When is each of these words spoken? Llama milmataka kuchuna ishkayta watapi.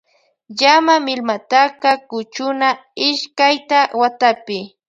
Llama 0.59 0.95
milmataka 1.05 1.89
kuchuna 2.09 2.69
ishkayta 3.09 3.79
watapi. 3.99 4.59